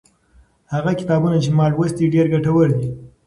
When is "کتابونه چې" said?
0.99-1.49